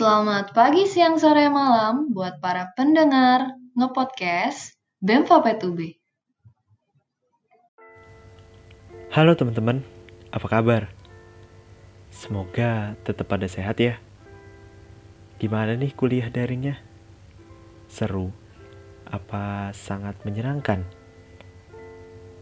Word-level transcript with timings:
Selamat 0.00 0.56
pagi, 0.56 0.88
siang, 0.88 1.20
sore, 1.20 1.52
malam 1.52 2.08
buat 2.16 2.40
para 2.40 2.72
pendengar 2.72 3.52
ngepodcast 3.76 4.72
BEM 4.96 5.28
Fapet 5.28 5.60
UB. 5.60 5.76
Halo 9.12 9.36
teman-teman, 9.36 9.84
apa 10.32 10.46
kabar? 10.48 10.88
Semoga 12.08 12.96
tetap 13.04 13.28
pada 13.28 13.44
sehat 13.44 13.76
ya. 13.76 14.00
Gimana 15.36 15.76
nih 15.76 15.92
kuliah 15.92 16.32
daringnya? 16.32 16.80
Seru? 17.84 18.32
Apa 19.04 19.68
sangat 19.76 20.16
menyenangkan? 20.24 20.80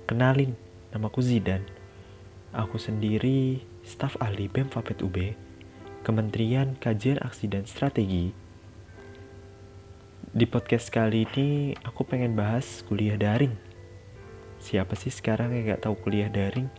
Kenalin, 0.06 0.54
namaku 0.94 1.26
Zidan. 1.26 1.66
Aku 2.54 2.78
sendiri 2.78 3.66
staf 3.82 4.14
ahli 4.22 4.46
BEM 4.46 4.70
Fapet 4.70 5.02
UB 5.02 5.47
Kementerian 6.06 6.78
Kajian 6.78 7.18
Aksi 7.18 7.50
dan 7.50 7.66
Strategi. 7.66 8.30
Di 10.30 10.46
podcast 10.46 10.94
kali 10.94 11.26
ini 11.26 11.74
aku 11.82 12.06
pengen 12.06 12.38
bahas 12.38 12.86
kuliah 12.86 13.18
daring. 13.18 13.50
Siapa 14.62 14.94
sih 14.94 15.10
sekarang 15.10 15.50
yang 15.50 15.74
gak 15.74 15.90
tahu 15.90 15.98
kuliah 15.98 16.30
daring? 16.30 16.70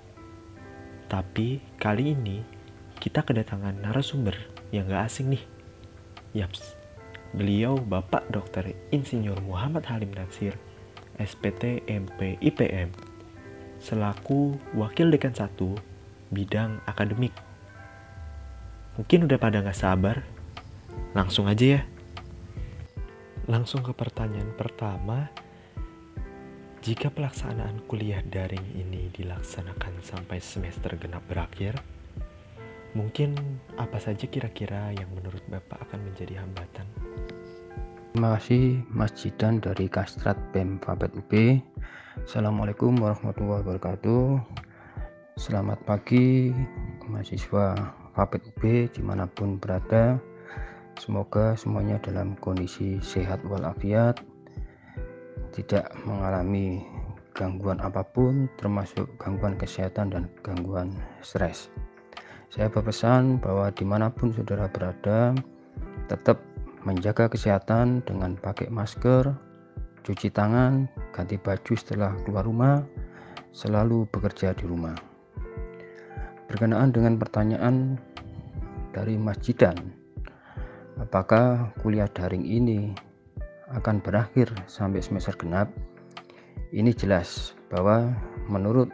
Tapi 1.12 1.60
kali 1.76 2.16
ini 2.16 2.40
kita 3.04 3.28
kedatangan 3.28 3.84
narasumber 3.84 4.40
yang 4.72 4.88
gak 4.88 5.12
asing 5.12 5.36
nih. 5.36 5.44
Yaps, 6.32 6.80
beliau 7.36 7.76
Bapak 7.76 8.24
Dr. 8.32 8.72
Insinyur 8.96 9.44
Muhammad 9.44 9.84
Halim 9.92 10.16
Natsir, 10.16 10.56
SPT 11.20 11.84
MP 11.92 12.40
IPM, 12.40 12.96
selaku 13.84 14.56
Wakil 14.80 15.12
Dekan 15.12 15.36
1 15.36 15.52
bidang 16.32 16.80
akademik 16.88 17.36
Mungkin 19.00 19.32
udah 19.32 19.40
pada 19.40 19.64
gak 19.64 19.80
sabar? 19.80 20.28
Langsung 21.16 21.48
aja 21.48 21.80
ya. 21.80 21.82
Langsung 23.48 23.80
ke 23.80 23.96
pertanyaan 23.96 24.52
pertama. 24.60 25.32
Jika 26.84 27.08
pelaksanaan 27.08 27.88
kuliah 27.88 28.20
daring 28.28 28.76
ini 28.76 29.08
dilaksanakan 29.16 30.04
sampai 30.04 30.44
semester 30.44 31.00
genap 31.00 31.24
berakhir, 31.32 31.80
mungkin 32.92 33.40
apa 33.80 34.04
saja 34.04 34.28
kira-kira 34.28 34.92
yang 34.92 35.08
menurut 35.16 35.48
Bapak 35.48 35.80
akan 35.88 36.04
menjadi 36.04 36.44
hambatan? 36.44 36.88
Terima 38.12 38.36
kasih 38.36 38.84
Mas 38.92 39.16
Jidan 39.16 39.64
dari 39.64 39.88
Kastrat 39.88 40.36
BEM 40.52 40.76
Fabet 40.84 41.16
UB. 41.16 41.64
Assalamualaikum 42.28 43.00
warahmatullahi 43.00 43.64
wabarakatuh. 43.64 44.44
Selamat 45.40 45.80
pagi 45.88 46.52
mahasiswa 47.08 47.80
Fabet 48.20 48.44
UB 48.52 48.92
di 48.92 49.00
mana 49.00 49.32
pun 49.32 49.56
berada. 49.56 50.20
Semoga 51.00 51.56
semuanya 51.56 52.04
dalam 52.04 52.36
kondisi 52.44 53.00
sehat 53.00 53.40
walafiat 53.48 54.20
tidak 55.56 55.88
mengalami 56.04 56.84
gangguan 57.32 57.80
apa 57.80 58.04
pun 58.04 58.52
termasuk 58.60 59.08
gangguan 59.24 59.56
kesehatan 59.56 60.12
dan 60.12 60.28
gangguan 60.44 60.92
stres. 61.24 61.72
Saya 62.52 62.68
berpesan 62.68 63.40
bahwa 63.40 63.72
di 63.72 63.88
mana 63.88 64.12
pun 64.12 64.36
saudara 64.36 64.68
berada 64.68 65.32
tetap 66.12 66.44
menjaga 66.84 67.32
kesehatan 67.32 68.04
dengan 68.04 68.36
pakai 68.36 68.68
masker 68.68 69.32
cuci 70.04 70.28
tangan 70.28 70.92
ganti 71.16 71.40
baju 71.40 71.72
setelah 71.72 72.12
keluar 72.28 72.44
rumah 72.44 72.84
selalu 73.56 74.04
bekerja 74.12 74.52
di 74.60 74.68
rumah. 74.68 75.00
Berkenaan 76.50 76.90
dengan 76.90 77.14
pertanyaan 77.22 78.02
dari 78.92 79.16
masjidan. 79.16 79.76
Apakah 81.00 81.72
kuliah 81.80 82.10
daring 82.12 82.44
ini 82.44 82.92
akan 83.72 84.04
berakhir 84.04 84.52
sampai 84.68 85.00
semester 85.00 85.34
genap? 85.40 85.72
Ini 86.70 86.94
jelas 86.94 87.56
bahwa 87.72 88.14
menurut 88.50 88.92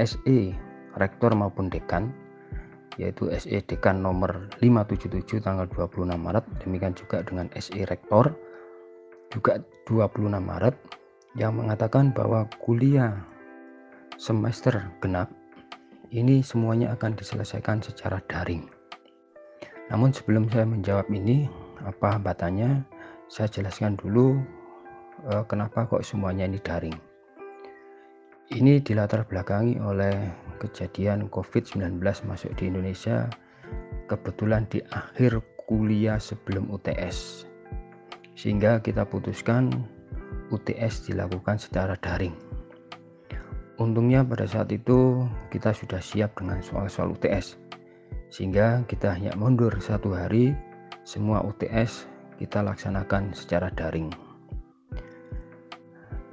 SE 0.00 0.54
rektor 0.96 1.32
maupun 1.34 1.68
dekan 1.68 2.14
yaitu 2.94 3.26
SE 3.34 3.58
dekan 3.66 3.98
nomor 3.98 4.46
577 4.62 5.42
tanggal 5.42 5.66
26 5.66 6.14
Maret 6.14 6.44
demikian 6.62 6.94
juga 6.94 7.26
dengan 7.26 7.50
SE 7.58 7.82
rektor 7.90 8.30
juga 9.34 9.58
26 9.90 10.30
Maret 10.38 10.76
yang 11.34 11.58
mengatakan 11.58 12.14
bahwa 12.14 12.46
kuliah 12.62 13.18
semester 14.14 14.78
genap 15.02 15.26
ini 16.14 16.38
semuanya 16.46 16.94
akan 16.94 17.18
diselesaikan 17.18 17.82
secara 17.82 18.22
daring 18.30 18.70
namun 19.92 20.16
sebelum 20.16 20.48
saya 20.48 20.64
menjawab 20.64 21.12
ini, 21.12 21.44
apa 21.84 22.16
hambatannya, 22.16 22.84
saya 23.28 23.48
jelaskan 23.52 24.00
dulu 24.00 24.40
eh, 25.28 25.44
kenapa 25.44 25.84
kok 25.84 26.04
semuanya 26.04 26.48
ini 26.48 26.60
daring. 26.60 26.96
Ini 28.52 28.84
dilatar 28.84 29.24
belakangi 29.24 29.80
oleh 29.80 30.12
kejadian 30.60 31.32
COVID-19 31.32 32.00
masuk 32.28 32.52
di 32.60 32.68
Indonesia 32.68 33.28
kebetulan 34.04 34.68
di 34.68 34.84
akhir 34.92 35.40
kuliah 35.64 36.20
sebelum 36.20 36.68
UTS. 36.68 37.48
Sehingga 38.36 38.84
kita 38.84 39.08
putuskan 39.08 39.72
UTS 40.52 41.08
dilakukan 41.08 41.56
secara 41.56 41.96
daring. 42.04 42.36
Untungnya 43.80 44.22
pada 44.22 44.44
saat 44.44 44.70
itu 44.70 45.24
kita 45.50 45.72
sudah 45.74 45.98
siap 45.98 46.36
dengan 46.36 46.60
soal-soal 46.60 47.16
UTS 47.16 47.63
sehingga 48.32 48.82
kita 48.88 49.14
hanya 49.14 49.32
mundur 49.36 49.72
satu 49.78 50.14
hari 50.16 50.56
semua 51.04 51.44
UTS 51.44 52.08
kita 52.40 52.64
laksanakan 52.64 53.30
secara 53.36 53.70
daring. 53.72 54.10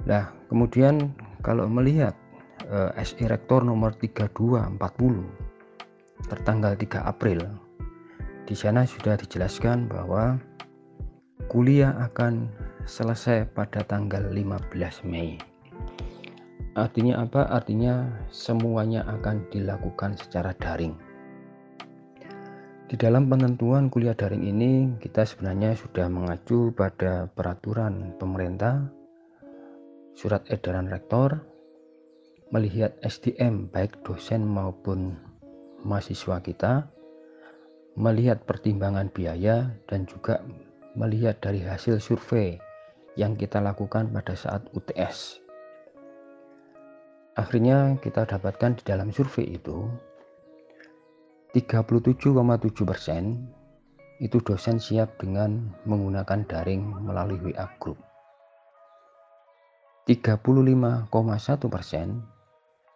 Nah 0.08 0.32
kemudian 0.50 1.14
kalau 1.44 1.70
melihat 1.70 2.16
eh, 2.66 2.90
SI 2.98 3.28
Rektor 3.28 3.62
nomor 3.62 3.94
3240 3.94 4.74
tertanggal 6.26 6.74
3 6.78 7.02
April 7.06 7.40
di 8.46 8.54
sana 8.58 8.82
sudah 8.82 9.14
dijelaskan 9.14 9.86
bahwa 9.86 10.38
kuliah 11.46 11.94
akan 12.10 12.50
selesai 12.88 13.46
pada 13.54 13.86
tanggal 13.86 14.26
15 14.34 15.06
Mei. 15.06 15.38
Artinya 16.72 17.22
apa? 17.22 17.46
Artinya 17.52 18.08
semuanya 18.32 19.04
akan 19.04 19.44
dilakukan 19.52 20.16
secara 20.16 20.56
daring 20.56 21.11
di 22.92 23.00
dalam 23.00 23.24
penentuan 23.24 23.88
kuliah 23.88 24.12
daring 24.12 24.44
ini, 24.44 25.00
kita 25.00 25.24
sebenarnya 25.24 25.72
sudah 25.80 26.12
mengacu 26.12 26.76
pada 26.76 27.24
peraturan 27.24 28.12
pemerintah, 28.20 28.84
surat 30.12 30.44
edaran 30.52 30.92
rektor, 30.92 31.40
melihat 32.52 32.92
SDM 33.00 33.72
baik 33.72 33.96
dosen 34.04 34.44
maupun 34.44 35.16
mahasiswa 35.88 36.36
kita, 36.44 36.84
melihat 37.96 38.44
pertimbangan 38.44 39.08
biaya 39.08 39.72
dan 39.88 40.04
juga 40.04 40.44
melihat 40.92 41.40
dari 41.40 41.64
hasil 41.64 41.96
survei 41.96 42.60
yang 43.16 43.40
kita 43.40 43.56
lakukan 43.64 44.12
pada 44.12 44.36
saat 44.36 44.68
UTS. 44.76 45.40
Akhirnya 47.40 47.96
kita 48.04 48.28
dapatkan 48.28 48.76
di 48.76 48.84
dalam 48.84 49.08
survei 49.16 49.56
itu 49.56 49.88
37,7 51.52 52.32
persen 52.88 53.44
itu 54.24 54.40
dosen 54.40 54.80
siap 54.80 55.20
dengan 55.20 55.68
menggunakan 55.84 56.48
daring 56.48 56.80
melalui 57.04 57.52
WA 57.52 57.68
Group. 57.76 58.00
35,1 60.08 61.12
persen 61.68 62.24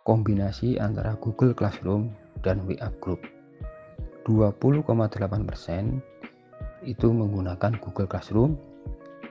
kombinasi 0.08 0.80
antara 0.80 1.20
Google 1.20 1.52
Classroom 1.52 2.16
dan 2.40 2.64
WA 2.64 2.88
Group. 2.96 3.20
20,8 4.24 4.88
persen 5.44 6.00
itu 6.80 7.12
menggunakan 7.12 7.76
Google 7.76 8.08
Classroom 8.08 8.56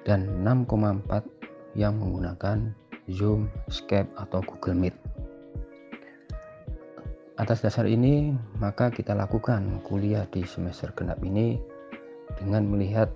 dan 0.06 0.46
6,4 0.46 1.26
yang 1.74 1.98
menggunakan 1.98 2.78
Zoom, 3.10 3.50
Skype 3.74 4.14
atau 4.22 4.46
Google 4.46 4.78
Meet. 4.78 5.15
Atas 7.36 7.60
dasar 7.60 7.84
ini, 7.84 8.32
maka 8.64 8.88
kita 8.88 9.12
lakukan 9.12 9.84
kuliah 9.84 10.24
di 10.32 10.48
semester 10.48 10.96
genap 10.96 11.20
ini 11.20 11.60
dengan 12.40 12.64
melihat 12.64 13.12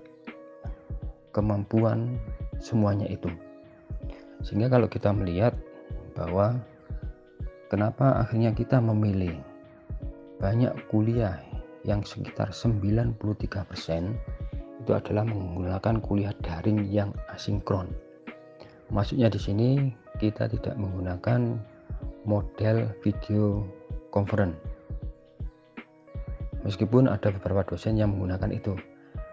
kemampuan 1.32 2.20
semuanya 2.60 3.08
itu. 3.08 3.32
Sehingga 4.44 4.68
kalau 4.68 4.92
kita 4.92 5.08
melihat 5.16 5.56
bahwa 6.12 6.60
kenapa 7.72 8.20
akhirnya 8.20 8.52
kita 8.52 8.76
memilih 8.76 9.40
banyak 10.36 10.76
kuliah 10.92 11.40
yang 11.88 12.04
sekitar 12.04 12.52
93% 12.52 13.16
itu 14.84 14.92
adalah 14.92 15.24
menggunakan 15.24 15.96
kuliah 16.04 16.36
daring 16.44 16.84
yang 16.92 17.16
asinkron. 17.32 17.88
Maksudnya 18.92 19.32
di 19.32 19.40
sini 19.40 19.70
kita 20.20 20.44
tidak 20.44 20.76
menggunakan 20.76 21.56
model 22.28 22.84
video 23.00 23.64
conference. 24.12 24.58
Meskipun 26.66 27.08
ada 27.08 27.32
beberapa 27.32 27.64
dosen 27.64 27.96
yang 27.96 28.12
menggunakan 28.12 28.52
itu, 28.52 28.76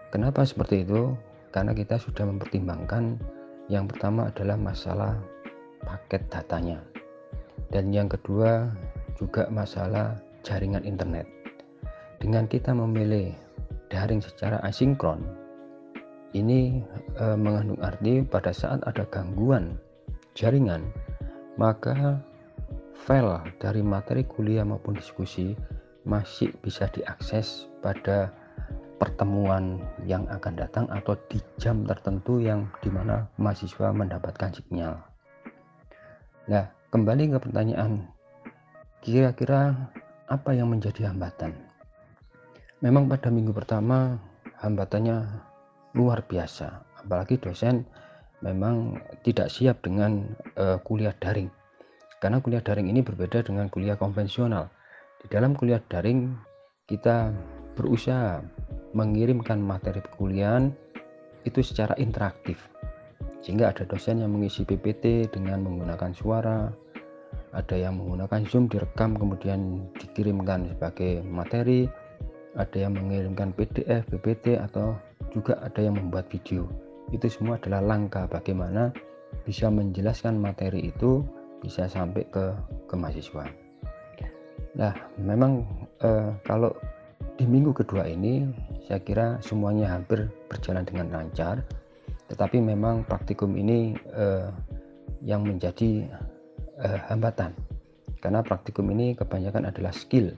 Kenapa 0.08 0.40
seperti 0.40 0.88
itu? 0.88 1.12
Karena 1.52 1.76
kita 1.76 2.00
sudah 2.00 2.24
mempertimbangkan 2.24 3.20
yang 3.68 3.84
pertama 3.84 4.32
adalah 4.32 4.56
masalah 4.56 5.20
paket 5.84 6.24
datanya. 6.32 6.80
Dan 7.68 7.92
yang 7.92 8.08
kedua 8.08 8.72
juga 9.20 9.52
masalah 9.52 10.16
jaringan 10.40 10.80
internet. 10.88 11.28
Dengan 12.16 12.48
kita 12.48 12.72
memilih 12.72 13.36
daring 13.92 14.24
secara 14.24 14.64
asinkron, 14.64 15.20
ini 16.32 16.80
e, 17.20 17.24
mengandung 17.36 17.80
arti 17.84 18.24
pada 18.24 18.48
saat 18.48 18.80
ada 18.88 19.04
gangguan 19.12 19.76
jaringan, 20.32 20.88
maka 21.60 22.16
file 23.06 23.54
dari 23.62 23.80
materi 23.80 24.26
kuliah 24.26 24.66
maupun 24.66 24.98
diskusi 24.98 25.54
masih 26.08 26.50
bisa 26.64 26.88
diakses 26.90 27.68
pada 27.84 28.32
pertemuan 28.98 29.78
yang 30.04 30.26
akan 30.26 30.54
datang 30.58 30.86
atau 30.90 31.14
di 31.30 31.38
jam 31.62 31.86
tertentu 31.86 32.42
yang 32.42 32.66
di 32.82 32.90
mana 32.90 33.30
mahasiswa 33.38 33.94
mendapatkan 33.94 34.50
sinyal. 34.50 34.98
Nah, 36.50 36.66
kembali 36.90 37.30
ke 37.30 37.38
pertanyaan, 37.38 38.10
kira-kira 39.04 39.92
apa 40.26 40.50
yang 40.52 40.74
menjadi 40.74 41.14
hambatan? 41.14 41.54
Memang 42.82 43.06
pada 43.06 43.30
minggu 43.30 43.54
pertama 43.54 44.18
hambatannya 44.58 45.22
luar 45.94 46.26
biasa, 46.26 46.82
apalagi 47.04 47.38
dosen 47.38 47.86
memang 48.42 48.98
tidak 49.22 49.50
siap 49.50 49.82
dengan 49.82 50.34
uh, 50.58 50.78
kuliah 50.82 51.14
daring. 51.18 51.50
Karena 52.18 52.42
kuliah 52.42 52.62
daring 52.62 52.90
ini 52.90 53.00
berbeda 53.02 53.46
dengan 53.46 53.70
kuliah 53.70 53.94
konvensional. 53.94 54.66
Di 55.22 55.30
dalam 55.30 55.54
kuliah 55.54 55.82
daring 55.86 56.34
kita 56.90 57.30
berusaha 57.78 58.42
mengirimkan 58.96 59.62
materi 59.62 60.02
perkuliahan 60.02 60.74
itu 61.46 61.62
secara 61.62 61.94
interaktif 62.00 62.58
sehingga 63.38 63.70
ada 63.70 63.86
dosen 63.86 64.18
yang 64.18 64.34
mengisi 64.34 64.66
PPT 64.66 65.30
dengan 65.30 65.62
menggunakan 65.62 66.10
suara 66.10 66.74
ada 67.54 67.76
yang 67.78 68.02
menggunakan 68.02 68.44
zoom 68.50 68.66
direkam 68.66 69.14
kemudian 69.14 69.86
dikirimkan 69.96 70.74
sebagai 70.74 71.22
materi 71.24 71.86
ada 72.58 72.74
yang 72.74 72.98
mengirimkan 72.98 73.54
PDF, 73.54 74.02
PPT 74.10 74.58
atau 74.58 74.98
juga 75.30 75.60
ada 75.62 75.78
yang 75.78 75.94
membuat 75.94 76.26
video 76.28 76.66
itu 77.14 77.30
semua 77.30 77.56
adalah 77.56 77.80
langkah 77.80 78.26
bagaimana 78.26 78.90
bisa 79.46 79.70
menjelaskan 79.70 80.36
materi 80.36 80.90
itu 80.90 81.24
bisa 81.62 81.90
sampai 81.90 82.24
ke 82.28 82.54
ke 82.86 82.94
mahasiswa. 82.94 83.44
Nah 84.78 84.92
memang 85.18 85.66
eh, 86.04 86.30
kalau 86.46 86.70
di 87.38 87.46
minggu 87.46 87.70
kedua 87.74 88.06
ini 88.06 88.46
saya 88.86 89.02
kira 89.02 89.26
semuanya 89.42 89.90
hampir 89.90 90.30
berjalan 90.50 90.86
dengan 90.86 91.10
lancar. 91.12 91.62
Tetapi 92.28 92.60
memang 92.60 93.08
praktikum 93.08 93.56
ini 93.56 93.96
eh, 94.12 94.48
yang 95.24 95.46
menjadi 95.46 96.06
eh, 96.82 97.00
hambatan. 97.08 97.56
Karena 98.18 98.42
praktikum 98.42 98.90
ini 98.90 99.14
kebanyakan 99.14 99.70
adalah 99.70 99.94
skill. 99.94 100.34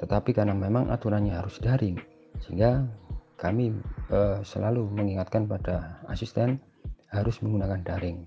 Tetapi 0.00 0.32
karena 0.32 0.56
memang 0.56 0.88
aturannya 0.88 1.36
harus 1.36 1.60
daring 1.60 2.00
sehingga 2.40 2.88
kami 3.36 3.72
eh, 4.12 4.38
selalu 4.44 4.88
mengingatkan 4.92 5.44
pada 5.44 6.00
asisten 6.08 6.60
harus 7.12 7.40
menggunakan 7.44 7.80
daring 7.84 8.24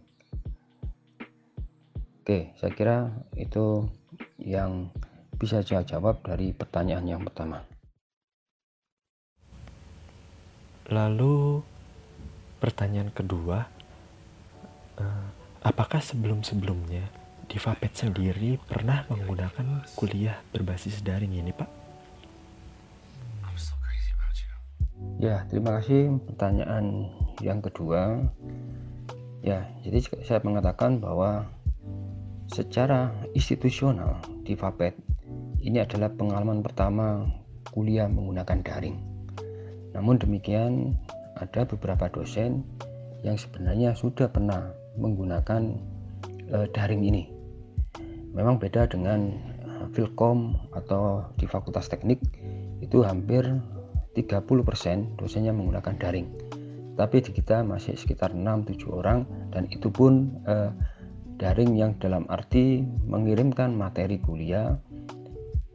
oke 2.24 2.56
saya 2.56 2.72
kira 2.72 2.98
itu 3.36 3.92
yang 4.40 4.88
bisa 5.36 5.60
saya 5.60 5.84
jawab 5.84 6.24
dari 6.24 6.56
pertanyaan 6.56 7.04
yang 7.04 7.22
pertama 7.28 7.68
Lalu 10.92 11.64
pertanyaan 12.60 13.08
kedua, 13.16 13.64
uh, 15.00 15.28
apakah 15.64 16.04
sebelum-sebelumnya 16.04 17.08
di 17.48 17.56
Vapet 17.56 17.96
sendiri 17.96 18.60
pernah 18.60 19.08
menggunakan 19.08 19.88
kuliah 19.96 20.44
berbasis 20.52 21.00
daring 21.00 21.40
ini, 21.40 21.56
Pak? 21.56 21.70
Ya, 25.24 25.48
terima 25.48 25.80
kasih 25.80 26.20
pertanyaan 26.28 27.08
yang 27.40 27.64
kedua. 27.64 28.20
Ya, 29.40 29.72
jadi 29.88 30.04
saya 30.24 30.40
mengatakan 30.44 31.00
bahwa 31.00 31.48
secara 32.53 33.09
institusional 33.33 34.21
di 34.45 34.53
Vapet 34.53 34.94
ini 35.65 35.81
adalah 35.81 36.13
pengalaman 36.13 36.61
pertama 36.61 37.25
kuliah 37.73 38.05
menggunakan 38.05 38.61
daring 38.61 39.13
namun 39.94 40.17
demikian, 40.17 40.97
ada 41.38 41.69
beberapa 41.69 42.09
dosen 42.09 42.65
yang 43.21 43.38
sebenarnya 43.38 43.94
sudah 43.94 44.27
pernah 44.27 44.73
menggunakan 44.97 45.77
e, 46.50 46.57
daring 46.73 47.05
ini. 47.05 47.23
Memang 48.33 48.57
beda 48.57 48.89
dengan 48.89 49.38
Filkom 49.94 50.57
atau 50.73 51.29
di 51.38 51.45
Fakultas 51.45 51.85
Teknik 51.85 52.17
itu 52.81 53.05
hampir 53.05 53.45
30% 54.17 55.21
dosennya 55.21 55.53
menggunakan 55.53 55.94
daring. 56.01 56.27
Tapi 56.94 57.21
di 57.25 57.31
kita 57.33 57.61
masih 57.61 57.97
sekitar 57.97 58.33
6-7 58.33 58.89
orang 58.89 59.25
dan 59.53 59.69
itu 59.69 59.94
pun 59.94 60.41
e, 60.50 60.73
daring 61.44 61.75
yang 61.75 62.00
dalam 62.00 62.24
arti 62.31 62.80
mengirimkan 63.04 63.75
materi 63.75 64.16
kuliah, 64.24 64.80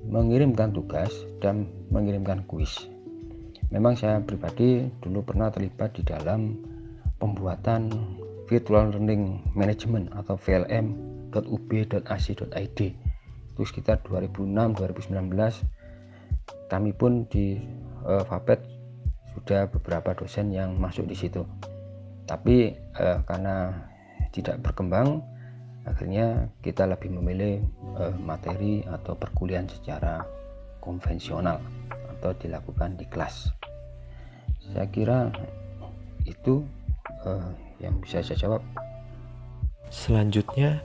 mengirimkan 0.09 0.73
tugas 0.73 1.13
dan 1.45 1.69
mengirimkan 1.93 2.41
kuis. 2.49 2.89
Memang 3.69 3.93
saya 4.01 4.25
pribadi 4.25 4.89
dulu 5.05 5.29
pernah 5.29 5.53
terlibat 5.53 5.93
di 5.93 6.09
dalam 6.09 6.57
pembuatan 7.21 7.93
virtual 8.49 8.97
learning 8.97 9.45
management 9.53 10.09
atau 10.17 10.41
vlm.ub.ac.id 10.41 11.29
itu 13.53 13.67
sekitar 13.67 14.01
2006-2019 14.09 15.37
kami 16.73 16.97
pun 16.97 17.29
di 17.29 17.61
uh, 18.09 18.25
Fapet 18.25 18.65
sudah 19.37 19.69
beberapa 19.69 20.17
dosen 20.17 20.49
yang 20.49 20.81
masuk 20.81 21.05
di 21.05 21.13
situ. 21.13 21.45
Tapi 22.25 22.73
uh, 22.97 23.21
karena 23.29 23.85
tidak 24.33 24.65
berkembang 24.65 25.21
akhirnya 25.89 26.53
kita 26.61 26.85
lebih 26.85 27.09
memilih 27.17 27.65
uh, 27.97 28.15
materi 28.21 28.85
atau 28.85 29.17
perkuliahan 29.17 29.69
secara 29.69 30.23
konvensional 30.85 31.59
atau 32.19 32.31
dilakukan 32.37 33.01
di 33.01 33.07
kelas. 33.09 33.49
Saya 34.69 34.87
kira 34.93 35.33
itu 36.29 36.61
uh, 37.25 37.51
yang 37.81 37.97
bisa 38.05 38.21
saya 38.21 38.37
jawab. 38.37 38.63
Selanjutnya 39.89 40.85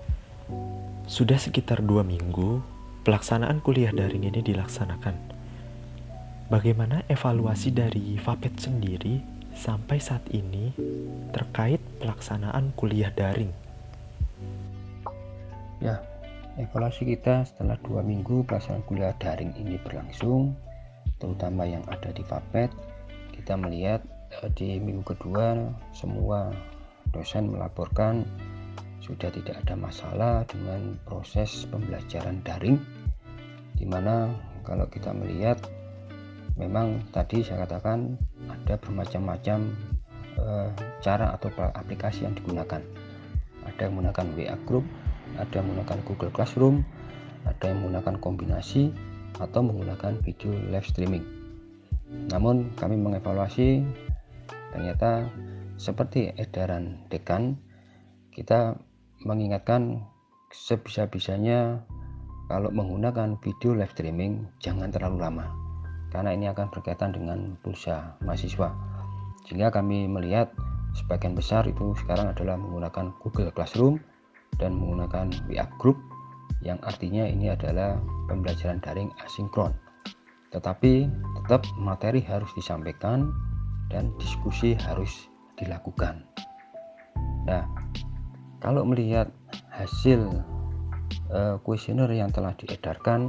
sudah 1.03 1.35
sekitar 1.35 1.83
dua 1.83 2.07
minggu 2.07 2.63
pelaksanaan 3.03 3.59
kuliah 3.59 3.91
daring 3.91 4.23
ini 4.23 4.39
dilaksanakan. 4.39 5.15
Bagaimana 6.47 7.03
evaluasi 7.11 7.75
dari 7.75 8.15
FAPET 8.15 8.55
sendiri 8.61 9.19
sampai 9.51 9.99
saat 9.99 10.23
ini 10.31 10.71
terkait 11.35 11.81
pelaksanaan 11.99 12.71
kuliah 12.77 13.11
daring 13.11 13.62
ya 15.83 15.99
evaluasi 16.55 17.03
kita 17.03 17.43
setelah 17.43 17.75
dua 17.83 17.99
minggu 17.99 18.47
pelaksanaan 18.47 18.87
kuliah 18.87 19.11
daring 19.19 19.51
ini 19.59 19.75
berlangsung 19.83 20.55
terutama 21.19 21.67
yang 21.67 21.83
ada 21.91 22.15
di 22.15 22.23
Fapet 22.23 22.71
kita 23.35 23.59
melihat 23.59 23.99
eh, 24.39 24.49
di 24.55 24.79
minggu 24.79 25.03
kedua 25.03 25.59
semua 25.91 26.55
dosen 27.11 27.51
melaporkan 27.51 28.23
sudah 29.03 29.27
tidak 29.27 29.59
ada 29.67 29.75
masalah 29.75 30.47
dengan 30.47 30.95
proses 31.03 31.67
pembelajaran 31.67 32.39
daring 32.47 32.79
di 33.75 33.83
mana 33.83 34.31
kalau 34.63 34.87
kita 34.87 35.11
melihat 35.11 35.59
memang 36.55 37.03
tadi 37.11 37.43
saya 37.43 37.67
katakan 37.67 38.15
ada 38.47 38.79
bermacam-macam 38.79 39.59
e, 40.39 40.45
cara 41.03 41.35
atau 41.35 41.49
aplikasi 41.73 42.23
yang 42.23 42.37
digunakan. 42.37 42.79
Ada 43.63 43.79
yang 43.87 43.99
menggunakan 43.99 44.27
WA 44.39 44.57
Group 44.63 44.85
ada 45.37 45.61
yang 45.61 45.71
menggunakan 45.71 45.99
Google 46.05 46.33
Classroom 46.33 46.85
ada 47.43 47.71
yang 47.71 47.83
menggunakan 47.83 48.15
kombinasi 48.23 48.91
atau 49.41 49.61
menggunakan 49.65 50.21
video 50.23 50.53
live 50.71 50.87
streaming. 50.87 51.25
Namun 52.31 52.71
kami 52.77 52.95
mengevaluasi 52.95 53.83
ternyata 54.71 55.27
seperti 55.77 56.33
edaran 56.37 57.01
dekan 57.09 57.57
kita 58.33 58.77
mengingatkan 59.21 60.05
sebisa-bisanya 60.53 61.81
kalau 62.49 62.69
menggunakan 62.69 63.37
video 63.41 63.73
live 63.73 63.93
streaming 63.93 64.45
jangan 64.61 64.89
terlalu 64.93 65.21
lama 65.21 65.45
karena 66.13 66.33
ini 66.33 66.45
akan 66.49 66.69
berkaitan 66.69 67.13
dengan 67.13 67.57
pulsa 67.65 68.17
mahasiswa 68.21 68.69
sehingga 69.49 69.73
kami 69.73 70.05
melihat 70.05 70.53
sebagian 70.93 71.33
besar 71.33 71.65
itu 71.65 71.97
sekarang 71.97 72.29
adalah 72.29 72.57
menggunakan 72.57 73.17
Google 73.17 73.49
Classroom 73.49 73.97
dan 74.57 74.77
menggunakan 74.77 75.33
WA 75.49 75.65
Group 75.81 75.97
yang 76.63 76.79
artinya 76.83 77.27
ini 77.27 77.51
adalah 77.51 77.99
pembelajaran 78.31 78.79
daring 78.79 79.11
asinkron. 79.23 79.75
Tetapi 80.55 81.09
tetap 81.43 81.65
materi 81.75 82.23
harus 82.23 82.49
disampaikan 82.55 83.33
dan 83.91 84.13
diskusi 84.21 84.77
harus 84.77 85.27
dilakukan. 85.59 86.23
Nah, 87.49 87.67
kalau 88.63 88.87
melihat 88.87 89.27
hasil 89.75 90.31
uh, 91.33 91.59
kuesioner 91.61 92.07
yang 92.09 92.31
telah 92.31 92.55
diedarkan 92.55 93.27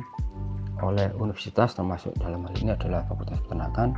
oleh 0.82 1.10
universitas 1.18 1.74
termasuk 1.74 2.14
dalam 2.18 2.44
hal 2.46 2.54
ini 2.60 2.74
adalah 2.74 3.06
Fakultas 3.06 3.40
Peternakan 3.46 3.94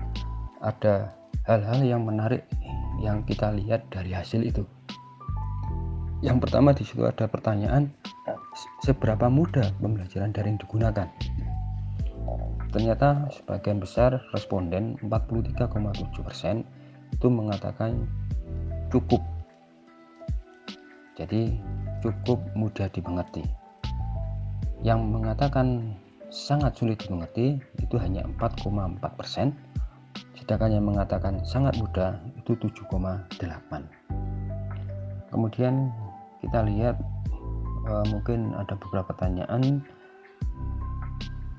ada 0.60 1.12
hal-hal 1.44 1.80
yang 1.84 2.02
menarik 2.04 2.44
yang 3.00 3.24
kita 3.24 3.52
lihat 3.52 3.88
dari 3.92 4.12
hasil 4.12 4.40
itu. 4.44 4.64
Yang 6.24 6.48
pertama 6.48 6.72
di 6.72 6.84
situ 6.84 7.04
ada 7.04 7.28
pertanyaan 7.28 7.92
seberapa 8.80 9.28
mudah 9.28 9.76
pembelajaran 9.80 10.32
daring 10.32 10.56
digunakan. 10.56 11.08
Ternyata 12.72 13.28
sebagian 13.32 13.80
besar 13.80 14.20
responden 14.32 14.96
43,7% 15.04 16.64
itu 17.14 17.26
mengatakan 17.30 18.08
cukup 18.90 19.20
jadi 21.16 21.56
cukup 22.04 22.44
mudah 22.52 22.92
dimengerti. 22.92 23.40
Yang 24.84 25.00
mengatakan 25.08 25.96
sangat 26.28 26.76
sulit 26.76 27.00
dimengerti 27.00 27.56
itu 27.80 27.96
hanya 27.96 28.28
4,4 28.36 29.00
persen, 29.16 29.56
sedangkan 30.36 30.76
yang 30.76 30.84
mengatakan 30.84 31.40
sangat 31.48 31.72
mudah 31.80 32.20
itu 32.36 32.52
7,8. 32.60 33.32
Kemudian 35.32 35.88
kita 36.44 36.60
lihat 36.66 36.96
uh, 37.88 38.04
mungkin 38.10 38.52
ada 38.58 38.76
beberapa 38.76 39.14
pertanyaan. 39.14 39.80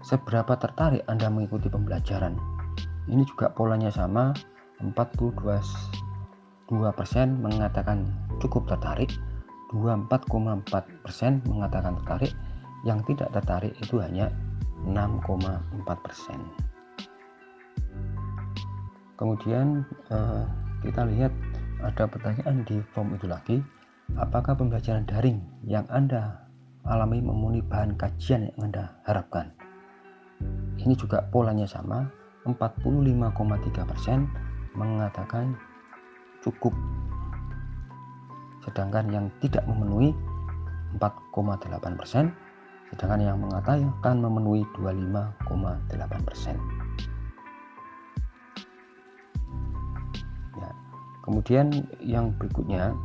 Seberapa 0.05 0.55
tertarik 0.55 1.03
Anda 1.11 1.27
mengikuti 1.27 1.67
pembelajaran. 1.67 2.39
Ini 3.11 3.23
juga 3.27 3.51
polanya 3.51 3.91
sama, 3.91 4.31
42 4.79 5.51
persen 6.95 7.27
mengatakan 7.43 8.07
cukup 8.39 8.67
tertarik, 8.71 9.11
24,4 9.75 11.03
persen 11.03 11.43
mengatakan 11.47 11.99
tertarik. 12.03 12.31
Yang 12.85 13.11
tidak 13.11 13.33
tertarik 13.35 13.73
itu 13.83 13.99
hanya 13.99 14.31
6,4 14.85 16.05
persen. 16.05 16.39
Kemudian 19.17 19.81
eh, 20.13 20.45
kita 20.85 21.09
lihat 21.09 21.33
ada 21.81 22.05
pertanyaan 22.05 22.61
di 22.69 22.79
form 22.93 23.17
itu 23.17 23.25
lagi 23.25 23.57
apakah 24.15 24.55
pembelajaran 24.55 25.03
daring 25.03 25.43
yang 25.67 25.83
anda 25.91 26.47
alami 26.87 27.19
memenuhi 27.19 27.59
bahan 27.67 27.99
kajian 27.99 28.47
yang 28.47 28.71
anda 28.71 28.95
harapkan? 29.03 29.51
Ini 30.79 30.95
juga 30.95 31.27
polanya 31.27 31.67
sama. 31.67 32.07
45,3 32.47 33.83
persen 33.83 34.23
mengatakan 34.71 35.51
cukup. 36.39 36.71
Sedangkan 38.63 39.11
yang 39.11 39.27
tidak 39.43 39.67
memenuhi 39.67 40.15
4,8 40.95 41.99
persen, 41.99 42.31
sedangkan 42.87 43.19
yang 43.19 43.37
mengatakan 43.43 44.15
memenuhi 44.15 44.63
25,8 44.79 46.23
persen. 46.23 46.55
Ya, 50.55 50.71
kemudian 51.27 51.83
yang 51.99 52.31
berikutnya, 52.39 52.95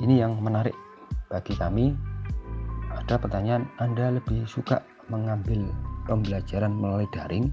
ini 0.00 0.22
yang 0.22 0.40
menarik 0.40 0.74
bagi 1.30 1.54
kami. 1.54 1.94
Ada 2.94 3.18
pertanyaan, 3.18 3.66
Anda 3.82 4.14
lebih 4.14 4.46
suka 4.46 4.80
mengambil 5.10 5.66
pembelajaran 6.08 6.72
melalui 6.72 7.10
daring 7.12 7.50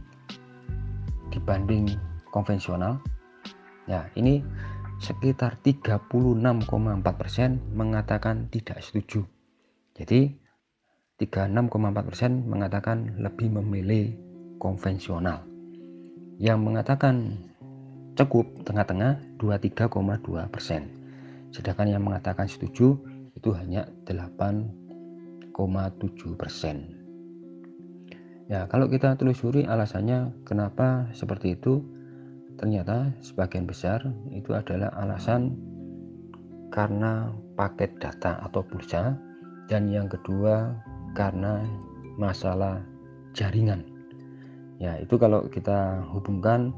dibanding 1.34 1.90
konvensional 2.32 3.02
Ya, 3.90 4.14
ini 4.14 4.46
sekitar 5.02 5.58
36,4% 5.60 6.38
mengatakan 7.74 8.48
tidak 8.54 8.80
setuju. 8.86 9.26
Jadi 9.98 10.38
36,4% 11.18 12.46
mengatakan 12.46 13.18
lebih 13.18 13.50
memilih 13.60 14.16
konvensional. 14.62 15.44
Yang 16.38 16.60
mengatakan 16.62 17.16
cukup 18.16 18.64
tengah-tengah 18.66 19.18
23,2%. 19.42 21.01
Sedangkan 21.52 21.88
yang 21.92 22.04
mengatakan 22.04 22.48
setuju 22.48 22.96
itu 23.36 23.50
hanya 23.56 23.88
8,7%. 24.08 25.56
Ya, 28.52 28.68
kalau 28.68 28.92
kita 28.92 29.16
telusuri 29.16 29.64
alasannya 29.64 30.44
kenapa 30.44 31.08
seperti 31.16 31.56
itu, 31.56 31.80
Ternyata 32.62 33.10
sebagian 33.26 33.66
besar 33.66 34.06
itu 34.30 34.54
adalah 34.54 34.94
alasan 35.02 35.58
karena 36.70 37.34
paket 37.58 37.90
data 37.98 38.38
atau 38.46 38.62
pulsa 38.62 39.18
dan 39.66 39.90
yang 39.90 40.06
kedua 40.06 40.78
karena 41.18 41.66
masalah 42.22 42.86
jaringan. 43.34 43.82
Ya, 44.78 44.94
itu 45.02 45.18
kalau 45.18 45.50
kita 45.50 46.06
hubungkan 46.14 46.70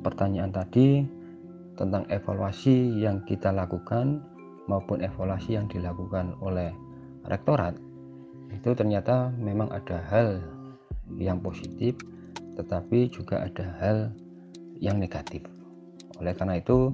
pertanyaan 0.00 0.56
tadi 0.56 1.04
tentang 1.80 2.04
evaluasi 2.12 3.00
yang 3.00 3.24
kita 3.24 3.48
lakukan 3.48 4.20
maupun 4.68 5.00
evaluasi 5.00 5.56
yang 5.56 5.64
dilakukan 5.72 6.36
oleh 6.44 6.68
rektorat 7.24 7.72
itu 8.52 8.76
ternyata 8.76 9.32
memang 9.40 9.72
ada 9.72 10.04
hal 10.12 10.44
yang 11.16 11.40
positif 11.40 11.96
tetapi 12.60 13.08
juga 13.08 13.40
ada 13.40 13.64
hal 13.80 13.98
yang 14.80 15.00
negatif. 15.00 15.44
Oleh 16.20 16.36
karena 16.36 16.60
itu, 16.60 16.92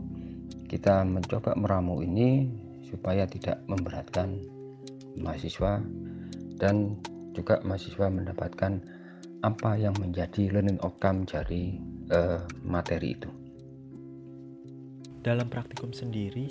kita 0.71 1.03
mencoba 1.03 1.59
meramu 1.59 2.03
ini 2.03 2.47
supaya 2.87 3.27
tidak 3.27 3.59
memberatkan 3.67 4.39
mahasiswa 5.19 5.83
dan 6.59 6.99
juga 7.35 7.59
mahasiswa 7.67 8.07
mendapatkan 8.07 8.79
apa 9.43 9.71
yang 9.79 9.95
menjadi 9.99 10.51
learning 10.55 10.79
outcome 10.83 11.27
dari 11.27 11.79
uh, 12.15 12.43
materi 12.63 13.15
itu. 13.19 13.46
Dalam 15.27 15.51
praktikum 15.51 15.91
sendiri, 15.91 16.47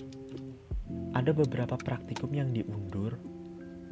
ada 1.15 1.31
beberapa 1.31 1.79
praktikum 1.79 2.27
yang 2.35 2.51
diundur 2.51 3.15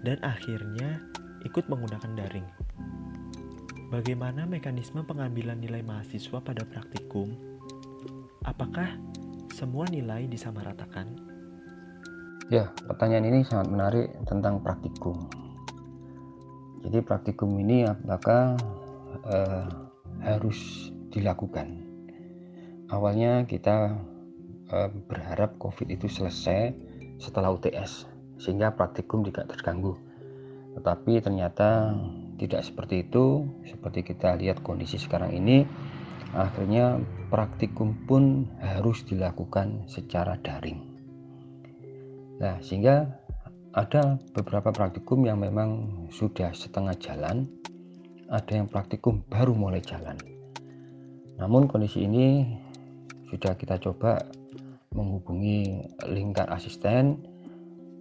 dan 0.04 0.20
akhirnya 0.20 1.00
ikut 1.48 1.72
menggunakan 1.72 2.12
daring. 2.20 2.44
Bagaimana 3.88 4.44
mekanisme 4.44 5.00
pengambilan 5.08 5.64
nilai 5.64 5.80
mahasiswa 5.88 6.36
pada 6.44 6.68
praktikum? 6.68 7.32
Apakah 8.44 9.00
semua 9.56 9.88
nilai 9.88 10.28
disamaratakan? 10.28 11.16
Ya, 12.52 12.68
pertanyaan 12.84 13.32
ini 13.32 13.40
sangat 13.48 13.72
menarik 13.72 14.12
tentang 14.28 14.60
praktikum. 14.60 15.32
Jadi 16.84 17.00
praktikum 17.00 17.56
ini 17.56 17.88
apakah 17.88 18.60
eh, 19.32 19.64
harus 20.28 20.92
dilakukan? 21.08 21.88
Awalnya 22.92 23.48
kita 23.48 24.12
eh, 24.74 24.90
berharap 24.90 25.62
COVID 25.62 25.94
itu 25.94 26.10
selesai 26.10 26.74
setelah 27.22 27.54
UTS 27.54 28.10
sehingga 28.42 28.74
praktikum 28.74 29.22
tidak 29.24 29.54
terganggu. 29.54 29.94
Tetapi 30.74 31.22
ternyata 31.22 31.94
tidak 32.42 32.66
seperti 32.66 33.06
itu. 33.06 33.46
Seperti 33.70 34.02
kita 34.02 34.34
lihat 34.36 34.66
kondisi 34.66 34.98
sekarang 34.98 35.32
ini 35.32 35.64
akhirnya 36.34 36.98
praktikum 37.30 37.94
pun 38.10 38.50
harus 38.58 39.06
dilakukan 39.06 39.86
secara 39.86 40.36
daring. 40.42 40.82
Nah 42.42 42.58
sehingga 42.60 43.06
ada 43.74 44.18
beberapa 44.34 44.74
praktikum 44.74 45.26
yang 45.26 45.42
memang 45.42 46.06
sudah 46.10 46.54
setengah 46.54 46.98
jalan 46.98 47.50
ada 48.30 48.54
yang 48.58 48.66
praktikum 48.66 49.22
baru 49.30 49.54
mulai 49.54 49.82
jalan. 49.82 50.18
Namun 51.38 51.70
kondisi 51.70 52.06
ini 52.06 52.46
sudah 53.30 53.54
kita 53.58 53.78
coba 53.82 54.22
menghubungi 54.94 55.90
lingkar 56.08 56.48
asisten 56.54 57.20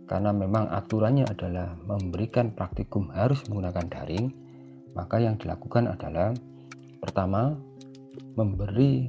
karena 0.06 0.28
memang 0.28 0.68
aturannya 0.68 1.24
adalah 1.24 1.72
memberikan 1.88 2.52
praktikum 2.52 3.08
harus 3.16 3.40
menggunakan 3.48 3.88
daring, 3.88 4.28
maka 4.92 5.16
yang 5.16 5.40
dilakukan 5.40 5.88
adalah 5.88 6.36
pertama 7.00 7.56
memberi 8.36 9.08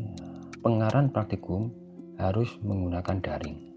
pengarahan 0.63 1.11
praktikum 1.11 1.75
harus 2.15 2.55
menggunakan 2.63 3.19
daring. 3.19 3.75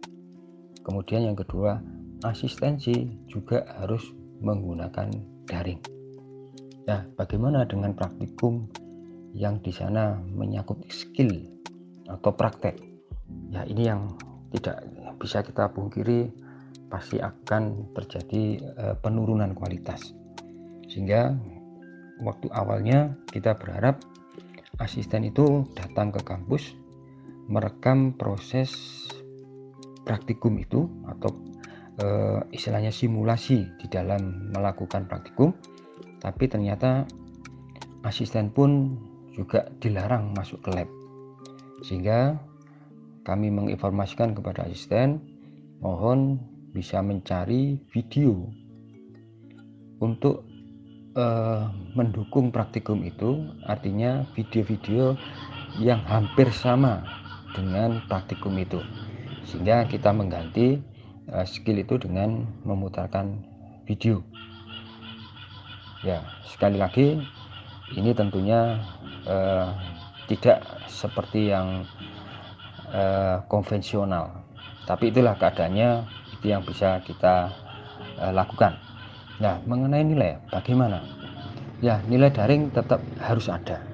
Kemudian 0.87 1.27
yang 1.27 1.35
kedua, 1.35 1.83
asistensi 2.23 2.95
juga 3.27 3.67
harus 3.83 4.07
menggunakan 4.39 5.11
daring. 5.51 5.83
Nah, 6.87 7.03
bagaimana 7.19 7.67
dengan 7.67 7.91
praktikum 7.99 8.71
yang 9.35 9.59
di 9.59 9.75
sana 9.75 10.15
menyangkut 10.23 10.87
skill 10.87 11.43
atau 12.07 12.31
praktek? 12.31 12.96
Ya, 13.51 13.63
ini 13.67 13.89
yang 13.89 14.15
tidak 14.55 14.87
bisa 15.19 15.43
kita 15.43 15.71
pungkiri 15.73 16.31
pasti 16.87 17.19
akan 17.19 17.93
terjadi 17.97 18.45
uh, 18.79 18.95
penurunan 19.01 19.53
kualitas. 19.57 20.15
Sehingga 20.87 21.35
waktu 22.23 22.49
awalnya 22.53 23.13
kita 23.29 23.59
berharap 23.59 24.01
asisten 24.81 25.25
itu 25.29 25.65
datang 25.77 26.13
ke 26.13 26.21
kampus 26.25 26.77
merekam 27.49 28.13
proses 28.17 28.73
praktikum 30.03 30.59
itu 30.59 30.87
atau 31.07 31.31
e, 31.99 32.07
istilahnya 32.55 32.91
simulasi 32.91 33.67
di 33.81 33.87
dalam 33.91 34.53
melakukan 34.53 35.07
praktikum 35.07 35.55
tapi 36.21 36.51
ternyata 36.51 37.07
asisten 38.03 38.51
pun 38.51 38.99
juga 39.35 39.69
dilarang 39.83 40.33
masuk 40.35 40.63
ke 40.63 40.71
lab 40.73 40.89
sehingga 41.85 42.39
kami 43.27 43.51
menginformasikan 43.51 44.39
kepada 44.39 44.71
asisten 44.71 45.19
mohon 45.83 46.39
bisa 46.71 47.03
mencari 47.03 47.83
video 47.91 48.47
untuk 49.99 50.47
uh, 51.19 51.67
mendukung 51.99 52.55
praktikum 52.55 53.03
itu. 53.03 53.51
Artinya 53.67 54.29
video-video 54.39 55.19
yang 55.83 56.05
hampir 56.07 56.53
sama 56.55 57.03
dengan 57.57 58.05
praktikum 58.07 58.55
itu. 58.61 58.79
Sehingga 59.49 59.89
kita 59.91 60.13
mengganti 60.15 60.79
uh, 61.33 61.43
skill 61.49 61.83
itu 61.83 61.99
dengan 61.99 62.47
memutarkan 62.63 63.43
video. 63.89 64.23
Ya 66.05 66.23
sekali 66.47 66.79
lagi 66.79 67.19
ini 67.97 68.13
tentunya 68.13 68.79
uh, 69.25 69.73
tidak 70.29 70.63
seperti 70.91 71.51
yang 71.51 71.89
uh, 72.97 73.37
konvensional. 73.53 74.49
Tapi 74.89 75.13
itulah 75.13 75.37
keadaannya 75.37 76.09
itu 76.33 76.47
yang 76.49 76.65
bisa 76.65 77.05
kita 77.05 77.53
uh, 78.17 78.33
lakukan. 78.33 78.81
Nah 79.37 79.61
mengenai 79.69 80.03
nilai 80.03 80.41
bagaimana? 80.49 81.05
Ya 81.85 82.01
nilai 82.09 82.33
daring 82.33 82.73
tetap 82.73 83.05
harus 83.21 83.53
ada. 83.53 83.85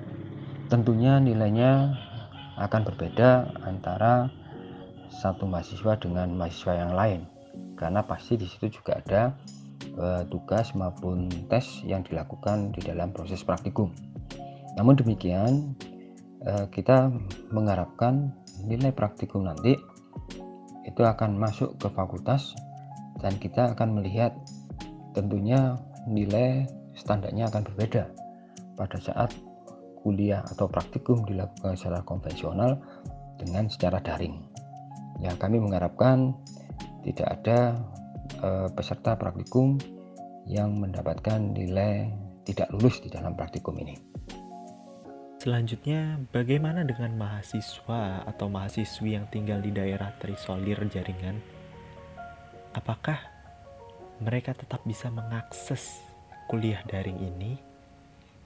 Tentunya 0.71 1.19
nilainya 1.19 1.99
akan 2.57 2.87
berbeda 2.87 3.51
antara 3.67 4.31
satu 5.11 5.45
mahasiswa 5.45 5.99
dengan 5.99 6.33
mahasiswa 6.33 6.73
yang 6.79 6.93
lain. 6.95 7.21
Karena 7.77 8.07
pasti 8.07 8.39
di 8.39 8.47
situ 8.47 8.81
juga 8.81 9.03
ada 9.03 9.35
uh, 9.99 10.23
tugas 10.31 10.73
maupun 10.79 11.29
tes 11.51 11.83
yang 11.83 12.07
dilakukan 12.07 12.71
di 12.73 12.81
dalam 12.87 13.11
proses 13.11 13.43
praktikum. 13.43 13.91
Namun 14.79 14.97
demikian 14.97 15.77
kita 16.75 17.15
mengharapkan 17.55 18.35
nilai 18.67 18.91
praktikum 18.91 19.47
nanti 19.47 19.79
itu 20.83 21.03
akan 21.03 21.39
masuk 21.39 21.79
ke 21.79 21.87
fakultas 21.95 22.59
dan 23.23 23.39
kita 23.39 23.73
akan 23.73 24.03
melihat 24.03 24.35
tentunya 25.15 25.79
nilai 26.11 26.67
standarnya 26.99 27.49
akan 27.49 27.63
berbeda 27.73 28.11
pada 28.75 28.99
saat 28.99 29.31
kuliah 30.03 30.43
atau 30.51 30.67
praktikum 30.67 31.23
dilakukan 31.23 31.79
secara 31.79 32.03
konvensional 32.03 32.83
dengan 33.39 33.71
secara 33.71 34.03
daring. 34.03 34.43
Ya, 35.23 35.39
kami 35.39 35.63
mengharapkan 35.63 36.35
tidak 37.07 37.29
ada 37.39 37.79
e, 38.43 38.51
peserta 38.75 39.15
praktikum 39.15 39.79
yang 40.51 40.75
mendapatkan 40.75 41.39
nilai 41.55 42.11
tidak 42.43 42.67
lulus 42.75 42.99
di 42.99 43.09
dalam 43.15 43.39
praktikum 43.39 43.79
ini. 43.79 44.12
Selanjutnya, 45.43 46.23
bagaimana 46.31 46.87
dengan 46.87 47.19
mahasiswa 47.19 48.23
atau 48.31 48.47
mahasiswi 48.47 49.19
yang 49.19 49.27
tinggal 49.27 49.59
di 49.59 49.75
daerah 49.75 50.15
terisolir 50.23 50.79
jaringan? 50.87 51.35
Apakah 52.71 53.19
mereka 54.23 54.55
tetap 54.55 54.87
bisa 54.87 55.11
mengakses 55.11 55.99
kuliah 56.47 56.79
daring 56.87 57.19
ini 57.19 57.59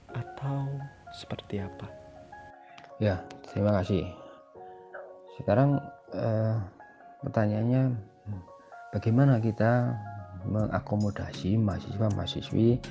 atau 0.09 0.65
seperti 1.13 1.61
apa? 1.61 1.85
Ya, 2.97 3.21
terima 3.45 3.77
kasih. 3.77 4.01
Sekarang 5.37 5.77
eh, 6.17 6.57
pertanyaannya 7.21 7.93
bagaimana 8.89 9.37
kita 9.37 9.93
mengakomodasi 10.49 11.61
mahasiswa-mahasiswi 11.61 12.81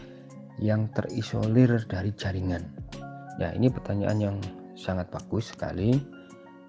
yang 0.62 0.94
terisolir 0.94 1.82
dari 1.90 2.14
jaringan? 2.14 2.62
Ya, 3.36 3.52
ini 3.52 3.68
pertanyaan 3.68 4.18
yang 4.18 4.36
sangat 4.76 5.08
bagus 5.12 5.52
sekali. 5.52 6.00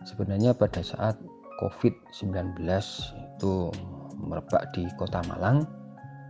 Sebenarnya 0.04 0.52
pada 0.56 0.84
saat 0.84 1.16
COVID-19 1.64 2.60
itu 2.64 3.54
merebak 4.20 4.72
di 4.76 4.84
Kota 5.00 5.24
Malang, 5.28 5.64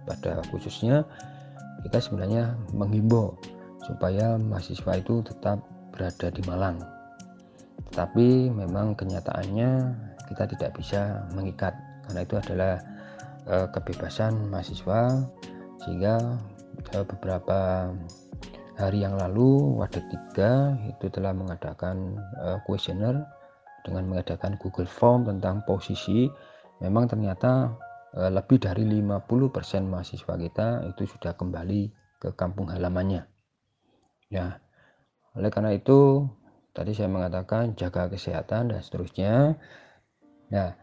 pada 0.06 0.42
khususnya 0.50 1.04
kita 1.86 2.02
sebenarnya 2.02 2.58
menghimbau 2.74 3.38
supaya 3.86 4.36
mahasiswa 4.38 4.98
itu 4.98 5.22
tetap 5.26 5.62
berada 5.94 6.28
di 6.30 6.42
Malang. 6.46 6.78
Tetapi 7.92 8.52
memang 8.52 8.94
kenyataannya 8.98 9.70
kita 10.28 10.44
tidak 10.54 10.76
bisa 10.76 11.24
mengikat 11.32 11.72
karena 12.06 12.22
itu 12.28 12.36
adalah 12.36 12.74
e, 13.48 13.56
kebebasan 13.72 14.52
mahasiswa 14.52 15.24
sehingga 15.82 16.36
e, 16.92 16.98
beberapa 17.08 17.90
hari 18.78 19.02
yang 19.02 19.18
lalu 19.18 19.82
Wadah 19.82 20.06
3 20.38 20.94
itu 20.94 21.06
telah 21.10 21.34
mengadakan 21.34 22.22
uh, 22.38 22.62
kuesioner 22.70 23.26
dengan 23.82 24.06
mengadakan 24.06 24.56
Google 24.62 24.86
Form 24.86 25.26
tentang 25.26 25.66
posisi. 25.66 26.30
Memang 26.78 27.10
ternyata 27.10 27.74
uh, 28.14 28.30
lebih 28.30 28.62
dari 28.62 28.86
50% 28.86 29.90
mahasiswa 29.90 30.34
kita 30.38 30.86
itu 30.94 31.10
sudah 31.10 31.34
kembali 31.34 31.90
ke 32.22 32.30
kampung 32.38 32.70
halamannya. 32.70 33.26
Ya 34.30 34.62
oleh 35.34 35.50
karena 35.50 35.74
itu 35.74 36.30
tadi 36.78 36.94
saya 36.94 37.10
mengatakan 37.10 37.74
jaga 37.74 38.14
kesehatan 38.14 38.70
dan 38.70 38.80
seterusnya. 38.86 39.58
Ya 40.54 40.78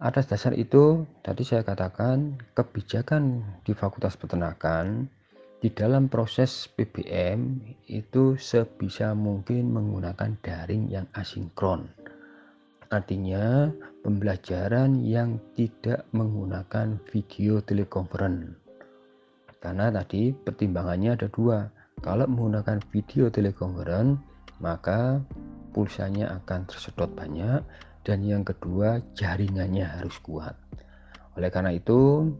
atas 0.00 0.24
dasar 0.24 0.56
itu 0.56 1.04
tadi 1.20 1.44
saya 1.44 1.60
katakan 1.68 2.40
kebijakan 2.56 3.44
di 3.68 3.76
Fakultas 3.76 4.16
Peternakan 4.16 5.19
di 5.60 5.68
dalam 5.68 6.08
proses 6.08 6.72
PBM 6.72 7.60
itu 7.92 8.32
sebisa 8.40 9.12
mungkin 9.12 9.76
menggunakan 9.76 10.40
daring 10.40 10.88
yang 10.88 11.04
asinkron. 11.12 11.84
Artinya 12.88 13.68
pembelajaran 14.00 15.04
yang 15.04 15.36
tidak 15.52 16.08
menggunakan 16.16 16.96
video 17.12 17.60
telekonferensi. 17.60 18.56
Karena 19.60 19.92
tadi 19.92 20.32
pertimbangannya 20.32 21.20
ada 21.20 21.28
dua. 21.28 21.68
Kalau 22.00 22.24
menggunakan 22.24 22.80
video 22.88 23.28
telekonferensi 23.28 24.16
maka 24.64 25.20
pulsanya 25.76 26.40
akan 26.40 26.64
tersedot 26.68 27.12
banyak 27.12 27.60
dan 28.00 28.24
yang 28.24 28.48
kedua 28.48 29.04
jaringannya 29.12 29.84
harus 29.84 30.16
kuat. 30.24 30.56
Oleh 31.36 31.52
karena 31.52 31.76
itu 31.76 32.32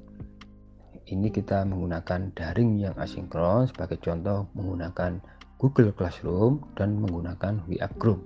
ini 1.10 1.34
kita 1.34 1.66
menggunakan 1.66 2.30
daring 2.32 2.78
yang 2.78 2.94
asinkron 2.94 3.66
sebagai 3.66 3.98
contoh 3.98 4.46
menggunakan 4.54 5.18
Google 5.58 5.92
Classroom 5.92 6.62
dan 6.78 6.96
menggunakan 7.02 7.66
WA 7.66 7.90
Group. 7.98 8.22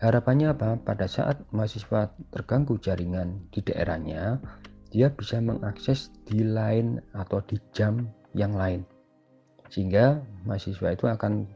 Harapannya 0.00 0.56
apa? 0.56 0.80
Pada 0.80 1.04
saat 1.04 1.44
mahasiswa 1.52 2.08
terganggu 2.32 2.80
jaringan 2.80 3.52
di 3.52 3.60
daerahnya, 3.60 4.40
dia 4.88 5.12
bisa 5.12 5.38
mengakses 5.44 6.08
di 6.24 6.40
lain 6.40 7.04
atau 7.12 7.44
di 7.44 7.60
jam 7.76 8.08
yang 8.32 8.56
lain. 8.56 8.82
Sehingga 9.68 10.18
mahasiswa 10.48 10.96
itu 10.96 11.04
akan 11.06 11.46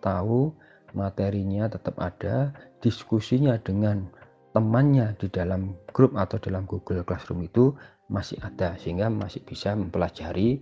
tahu 0.00 0.54
materinya 0.94 1.66
tetap 1.66 1.98
ada, 1.98 2.54
diskusinya 2.80 3.58
dengan 3.60 4.08
temannya 4.54 5.14
di 5.18 5.28
dalam 5.30 5.76
grup 5.92 6.14
atau 6.16 6.38
dalam 6.38 6.64
Google 6.66 7.06
Classroom 7.06 7.46
itu 7.46 7.74
masih 8.10 8.42
ada 8.42 8.74
sehingga 8.82 9.06
masih 9.06 9.40
bisa 9.46 9.72
mempelajari 9.78 10.58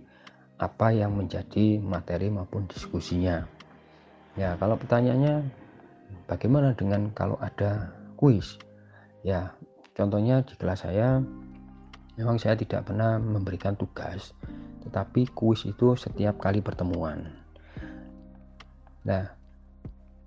apa 0.61 0.93
yang 0.93 1.17
menjadi 1.17 1.81
materi 1.81 2.29
maupun 2.29 2.69
diskusinya. 2.69 3.49
Ya, 4.37 4.53
kalau 4.61 4.77
pertanyaannya 4.77 5.49
bagaimana 6.29 6.77
dengan 6.77 7.09
kalau 7.17 7.41
ada 7.41 7.89
kuis? 8.13 8.61
Ya, 9.25 9.57
contohnya 9.97 10.45
di 10.45 10.53
kelas 10.55 10.85
saya 10.85 11.25
memang 12.15 12.37
saya 12.37 12.53
tidak 12.53 12.85
pernah 12.85 13.17
memberikan 13.17 13.73
tugas, 13.73 14.37
tetapi 14.85 15.33
kuis 15.33 15.65
itu 15.65 15.97
setiap 15.97 16.37
kali 16.37 16.61
pertemuan. 16.61 17.33
Nah, 19.07 19.25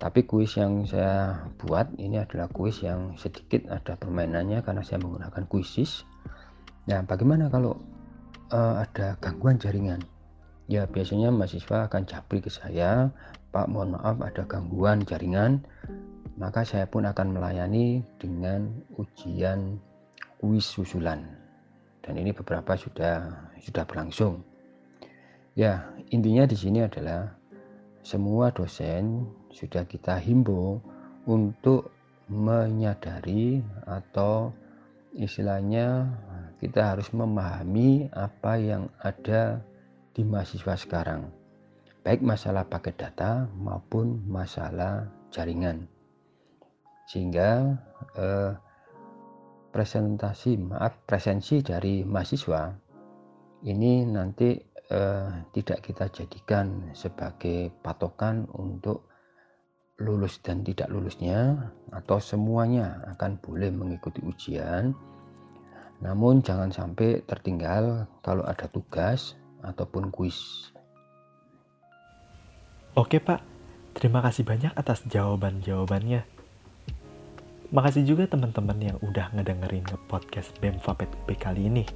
tapi 0.01 0.27
kuis 0.27 0.59
yang 0.59 0.83
saya 0.83 1.47
buat 1.61 1.93
ini 1.95 2.19
adalah 2.19 2.51
kuis 2.51 2.83
yang 2.83 3.15
sedikit 3.15 3.71
ada 3.71 3.95
permainannya 3.95 4.59
karena 4.59 4.83
saya 4.83 4.99
menggunakan 4.99 5.47
kuisis 5.47 6.03
Nah, 6.83 6.99
bagaimana 7.07 7.47
kalau 7.47 7.79
uh, 8.51 8.83
ada 8.83 9.15
gangguan 9.23 9.55
jaringan? 9.55 10.03
Ya, 10.67 10.83
biasanya 10.87 11.31
mahasiswa 11.31 11.87
akan 11.87 12.03
japri 12.07 12.43
ke 12.43 12.51
saya, 12.51 13.11
Pak, 13.55 13.71
mohon 13.71 13.95
maaf 13.95 14.19
ada 14.19 14.43
gangguan 14.43 15.03
jaringan, 15.07 15.63
maka 16.35 16.67
saya 16.67 16.83
pun 16.87 17.07
akan 17.07 17.35
melayani 17.35 18.03
dengan 18.19 18.71
ujian 18.99 19.79
kuis 20.43 20.67
susulan. 20.67 21.23
Dan 22.03 22.19
ini 22.19 22.35
beberapa 22.35 22.75
sudah 22.75 23.31
sudah 23.63 23.83
berlangsung. 23.87 24.43
Ya, 25.55 25.87
intinya 26.11 26.43
di 26.43 26.57
sini 26.57 26.83
adalah 26.83 27.31
semua 28.03 28.51
dosen, 28.51 29.23
sudah 29.55 29.87
kita 29.87 30.19
himbau 30.19 30.83
untuk 31.23 31.93
menyadari 32.27 33.63
atau 33.87 34.51
istilahnya 35.15 36.09
kita 36.63 36.95
harus 36.95 37.11
memahami 37.11 38.07
apa 38.15 38.55
yang 38.55 38.87
ada 39.03 39.59
di 40.15 40.23
mahasiswa 40.23 40.79
sekarang. 40.79 41.27
Baik 42.07 42.23
masalah 42.23 42.63
paket 42.63 43.03
data 43.03 43.51
maupun 43.59 44.23
masalah 44.31 45.11
jaringan. 45.27 45.91
Sehingga 47.11 47.75
eh, 48.15 48.55
presentasi 49.75 50.55
maaf 50.55 51.03
presensi 51.03 51.59
dari 51.59 52.07
mahasiswa 52.07 52.71
ini 53.67 54.07
nanti 54.07 54.55
eh, 54.87 55.29
tidak 55.51 55.83
kita 55.83 56.15
jadikan 56.15 56.95
sebagai 56.95 57.75
patokan 57.83 58.47
untuk 58.55 59.11
lulus 59.99 60.39
dan 60.39 60.63
tidak 60.63 60.87
lulusnya 60.87 61.59
atau 61.91 62.23
semuanya 62.23 63.03
akan 63.19 63.35
boleh 63.43 63.67
mengikuti 63.67 64.23
ujian 64.23 64.95
namun 65.99 66.41
jangan 66.41 66.71
sampai 66.71 67.21
tertinggal 67.27 68.09
kalau 68.25 68.47
ada 68.47 68.65
tugas 68.71 69.35
ataupun 69.61 70.09
kuis 70.09 70.71
Oke 72.93 73.17
Pak, 73.17 73.41
terima 73.97 74.21
kasih 74.21 74.45
banyak 74.45 74.69
atas 74.77 75.01
jawaban-jawabannya. 75.09 76.29
Makasih 77.73 78.05
juga 78.05 78.29
teman-teman 78.29 78.77
yang 78.77 78.97
udah 79.01 79.33
ngedengerin 79.33 79.81
podcast 80.05 80.53
BEM 80.61 80.77
Fapet 80.77 81.09
UP 81.09 81.33
kali 81.33 81.73
ini. 81.73 81.89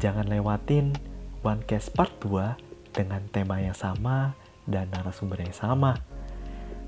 Jangan 0.00 0.32
lewatin 0.32 0.96
One 1.44 1.60
Case 1.68 1.92
Part 1.92 2.16
2 2.24 2.96
dengan 2.96 3.20
tema 3.28 3.60
yang 3.60 3.76
sama 3.76 4.32
dan 4.64 4.88
narasumber 4.88 5.44
yang 5.44 5.52
sama. 5.52 6.00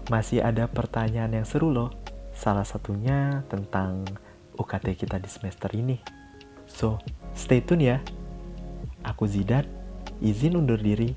Masih 0.08 0.40
ada 0.40 0.64
pertanyaan 0.64 1.36
yang 1.36 1.44
seru 1.44 1.68
loh. 1.68 1.92
Salah 2.32 2.64
satunya 2.64 3.44
tentang 3.52 4.08
UKT 4.58 4.98
kita 4.98 5.16
di 5.22 5.28
semester 5.30 5.70
ini. 5.72 5.96
So, 6.68 6.98
stay 7.32 7.62
tune 7.62 7.86
ya. 7.86 7.98
Aku 9.06 9.26
Zidan, 9.30 9.66
izin 10.18 10.58
undur 10.58 10.78
diri. 10.78 11.14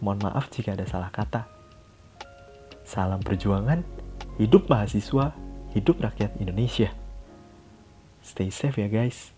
Mohon 0.00 0.30
maaf 0.32 0.52
jika 0.52 0.76
ada 0.76 0.84
salah 0.88 1.08
kata. 1.12 1.48
Salam 2.86 3.20
perjuangan, 3.20 3.82
hidup 4.40 4.68
mahasiswa, 4.68 5.32
hidup 5.76 5.96
rakyat 6.00 6.36
Indonesia. 6.40 6.92
Stay 8.24 8.48
safe 8.48 8.80
ya 8.80 8.88
guys. 8.88 9.35